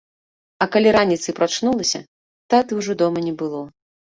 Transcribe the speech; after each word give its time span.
А 0.65 0.67
калі 0.75 0.93
раніцай 0.95 1.35
прачнулася, 1.39 1.99
таты 2.55 2.71
ўжо 2.81 2.99
дома 3.03 3.19
не 3.29 3.33
было. 3.45 3.61